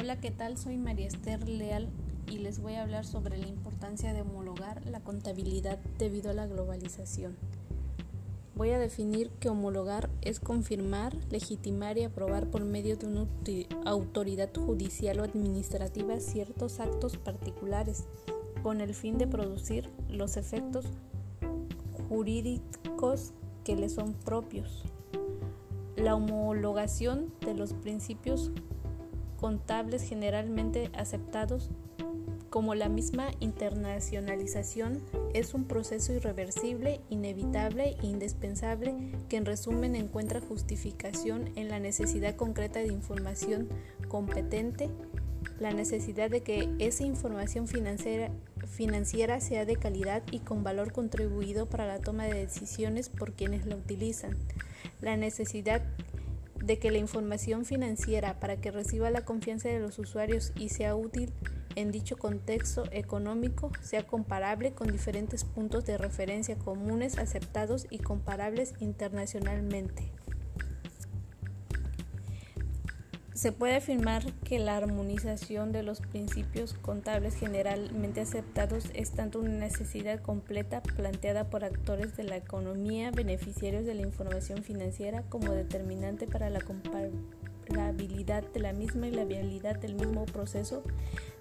Hola, 0.00 0.18
¿qué 0.18 0.30
tal? 0.30 0.56
Soy 0.56 0.78
María 0.78 1.06
Esther 1.06 1.46
Leal 1.46 1.86
y 2.26 2.38
les 2.38 2.58
voy 2.58 2.72
a 2.72 2.82
hablar 2.84 3.04
sobre 3.04 3.36
la 3.36 3.46
importancia 3.46 4.14
de 4.14 4.22
homologar 4.22 4.86
la 4.86 5.00
contabilidad 5.00 5.78
debido 5.98 6.30
a 6.30 6.32
la 6.32 6.46
globalización. 6.46 7.36
Voy 8.56 8.70
a 8.70 8.78
definir 8.78 9.28
que 9.28 9.50
homologar 9.50 10.08
es 10.22 10.40
confirmar, 10.40 11.14
legitimar 11.28 11.98
y 11.98 12.04
aprobar 12.04 12.46
por 12.46 12.64
medio 12.64 12.96
de 12.96 13.08
una 13.08 13.26
autoridad 13.84 14.48
judicial 14.54 15.20
o 15.20 15.24
administrativa 15.24 16.18
ciertos 16.18 16.80
actos 16.80 17.18
particulares 17.18 18.06
con 18.62 18.80
el 18.80 18.94
fin 18.94 19.18
de 19.18 19.26
producir 19.26 19.90
los 20.08 20.38
efectos 20.38 20.86
jurídicos 22.08 23.34
que 23.64 23.76
le 23.76 23.90
son 23.90 24.14
propios. 24.14 24.82
La 25.94 26.14
homologación 26.14 27.34
de 27.42 27.52
los 27.52 27.74
principios 27.74 28.50
contables 29.40 30.02
generalmente 30.02 30.90
aceptados 30.94 31.70
como 32.50 32.74
la 32.74 32.88
misma 32.88 33.30
internacionalización 33.38 35.00
es 35.34 35.54
un 35.54 35.64
proceso 35.64 36.12
irreversible, 36.12 37.00
inevitable 37.08 37.96
e 38.02 38.06
indispensable 38.06 38.94
que 39.28 39.36
en 39.36 39.46
resumen 39.46 39.94
encuentra 39.94 40.40
justificación 40.40 41.52
en 41.54 41.68
la 41.68 41.78
necesidad 41.78 42.34
concreta 42.34 42.80
de 42.80 42.88
información 42.88 43.68
competente, 44.08 44.90
la 45.60 45.72
necesidad 45.72 46.28
de 46.28 46.42
que 46.42 46.68
esa 46.80 47.04
información 47.04 47.68
financiera, 47.68 48.32
financiera 48.66 49.40
sea 49.40 49.64
de 49.64 49.76
calidad 49.76 50.24
y 50.32 50.40
con 50.40 50.64
valor 50.64 50.92
contribuido 50.92 51.66
para 51.66 51.86
la 51.86 52.00
toma 52.00 52.24
de 52.24 52.34
decisiones 52.34 53.08
por 53.08 53.32
quienes 53.32 53.64
la 53.64 53.76
utilizan, 53.76 54.36
la 55.00 55.16
necesidad 55.16 55.82
de 56.70 56.78
que 56.78 56.92
la 56.92 56.98
información 56.98 57.64
financiera 57.64 58.38
para 58.38 58.60
que 58.60 58.70
reciba 58.70 59.10
la 59.10 59.24
confianza 59.24 59.68
de 59.68 59.80
los 59.80 59.98
usuarios 59.98 60.52
y 60.54 60.68
sea 60.68 60.94
útil 60.94 61.32
en 61.74 61.90
dicho 61.90 62.16
contexto 62.16 62.84
económico 62.92 63.72
sea 63.80 64.06
comparable 64.06 64.70
con 64.72 64.86
diferentes 64.86 65.42
puntos 65.42 65.84
de 65.84 65.98
referencia 65.98 66.56
comunes 66.56 67.18
aceptados 67.18 67.88
y 67.90 67.98
comparables 67.98 68.74
internacionalmente. 68.78 70.12
Se 73.40 73.52
puede 73.52 73.76
afirmar 73.76 74.34
que 74.44 74.58
la 74.58 74.76
armonización 74.76 75.72
de 75.72 75.82
los 75.82 76.02
principios 76.02 76.74
contables 76.74 77.34
generalmente 77.34 78.20
aceptados 78.20 78.90
es 78.92 79.12
tanto 79.12 79.40
una 79.40 79.48
necesidad 79.48 80.20
completa 80.20 80.82
planteada 80.82 81.48
por 81.48 81.64
actores 81.64 82.18
de 82.18 82.24
la 82.24 82.36
economía, 82.36 83.10
beneficiarios 83.12 83.86
de 83.86 83.94
la 83.94 84.02
información 84.02 84.62
financiera, 84.62 85.22
como 85.30 85.54
determinante 85.54 86.26
para 86.26 86.50
la 86.50 86.60
comparabilidad 87.70 88.42
de 88.52 88.60
la 88.60 88.72
misma 88.72 89.06
y 89.06 89.12
la 89.12 89.24
viabilidad 89.24 89.76
del 89.76 89.94
mismo 89.94 90.26
proceso 90.26 90.82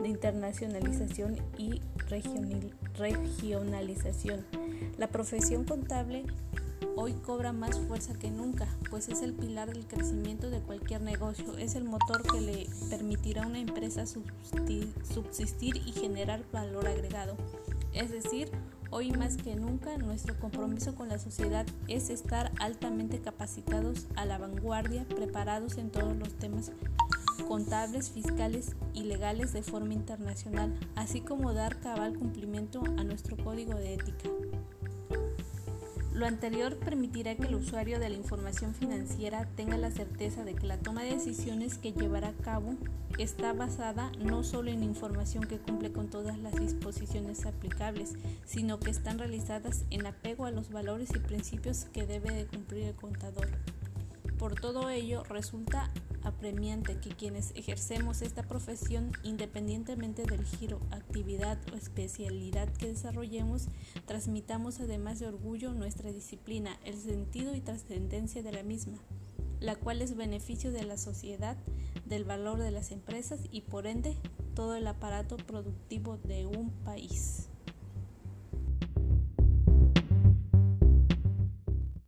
de 0.00 0.08
internacionalización 0.08 1.36
y 1.58 1.82
regionalización. 2.08 4.46
La 4.96 5.08
profesión 5.08 5.64
contable 5.64 6.24
hoy 6.96 7.12
cobra 7.12 7.52
más 7.52 7.78
fuerza 7.78 8.14
que 8.14 8.30
nunca, 8.30 8.66
pues 8.88 9.10
es 9.10 9.20
el 9.20 9.34
pilar 9.34 9.70
del 9.70 9.86
crecimiento 9.86 10.48
de 10.48 10.60
cualquier 10.60 11.02
negocio, 11.02 11.58
es 11.58 11.74
el 11.74 11.84
motor 11.84 12.22
que 12.22 12.40
le 12.40 12.66
permitirá 12.88 13.44
a 13.44 13.46
una 13.46 13.58
empresa 13.58 14.06
subsistir 14.06 15.76
y 15.76 15.92
generar 15.92 16.42
valor 16.52 16.88
agregado. 16.88 17.36
Es 17.92 18.10
decir, 18.10 18.50
hoy 18.94 19.10
más 19.10 19.36
que 19.36 19.56
nunca 19.56 19.98
nuestro 19.98 20.38
compromiso 20.38 20.94
con 20.94 21.08
la 21.08 21.18
sociedad 21.18 21.66
es 21.88 22.10
estar 22.10 22.52
altamente 22.60 23.18
capacitados 23.18 24.06
a 24.14 24.24
la 24.24 24.38
vanguardia, 24.38 25.04
preparados 25.08 25.78
en 25.78 25.90
todos 25.90 26.16
los 26.16 26.32
temas 26.34 26.70
contables, 27.48 28.10
fiscales 28.10 28.76
y 28.92 29.02
legales 29.02 29.52
de 29.52 29.64
forma 29.64 29.94
internacional, 29.94 30.78
así 30.94 31.20
como 31.20 31.52
dar 31.52 31.80
cabal 31.80 32.16
cumplimiento 32.16 32.84
a 32.96 33.02
nuestro 33.02 33.36
código 33.36 33.74
de 33.74 33.94
ética. 33.94 34.28
Lo 36.14 36.26
anterior 36.26 36.76
permitirá 36.76 37.34
que 37.34 37.48
el 37.48 37.56
usuario 37.56 37.98
de 37.98 38.08
la 38.08 38.14
información 38.14 38.72
financiera 38.72 39.48
tenga 39.56 39.76
la 39.76 39.90
certeza 39.90 40.44
de 40.44 40.54
que 40.54 40.64
la 40.64 40.78
toma 40.78 41.02
de 41.02 41.14
decisiones 41.14 41.76
que 41.76 41.92
llevará 41.92 42.28
a 42.28 42.44
cabo 42.44 42.76
está 43.18 43.52
basada 43.52 44.12
no 44.20 44.44
solo 44.44 44.70
en 44.70 44.84
información 44.84 45.42
que 45.42 45.58
cumple 45.58 45.90
con 45.90 46.08
todas 46.08 46.38
las 46.38 46.54
disposiciones 46.54 47.44
aplicables, 47.46 48.14
sino 48.44 48.78
que 48.78 48.92
están 48.92 49.18
realizadas 49.18 49.84
en 49.90 50.06
apego 50.06 50.46
a 50.46 50.52
los 50.52 50.70
valores 50.70 51.10
y 51.16 51.18
principios 51.18 51.86
que 51.92 52.06
debe 52.06 52.30
de 52.30 52.46
cumplir 52.46 52.84
el 52.84 52.94
contador. 52.94 53.48
Por 54.38 54.54
todo 54.54 54.90
ello, 54.90 55.24
resulta 55.24 55.90
apremiante 56.24 56.96
que 56.98 57.10
quienes 57.10 57.52
ejercemos 57.54 58.22
esta 58.22 58.42
profesión, 58.42 59.12
independientemente 59.22 60.24
del 60.24 60.44
giro, 60.44 60.80
actividad 60.90 61.58
o 61.72 61.76
especialidad 61.76 62.68
que 62.72 62.88
desarrollemos, 62.88 63.68
transmitamos 64.06 64.80
además 64.80 65.18
de 65.20 65.28
orgullo 65.28 65.72
nuestra 65.72 66.10
disciplina, 66.12 66.78
el 66.84 66.96
sentido 66.96 67.54
y 67.54 67.60
trascendencia 67.60 68.42
de 68.42 68.52
la 68.52 68.62
misma, 68.62 68.98
la 69.60 69.76
cual 69.76 70.02
es 70.02 70.16
beneficio 70.16 70.72
de 70.72 70.84
la 70.84 70.96
sociedad, 70.96 71.56
del 72.06 72.24
valor 72.24 72.58
de 72.58 72.70
las 72.70 72.90
empresas 72.90 73.40
y 73.50 73.62
por 73.62 73.86
ende 73.86 74.16
todo 74.54 74.76
el 74.76 74.86
aparato 74.86 75.36
productivo 75.36 76.18
de 76.18 76.46
un 76.46 76.70
país. 76.84 77.33